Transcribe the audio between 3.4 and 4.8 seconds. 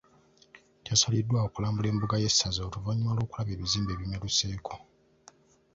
ebizimbe ebimeruseeko.